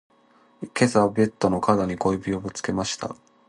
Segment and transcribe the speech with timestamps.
[0.63, 3.15] 今朝ベッドの角に小指をぶつけました。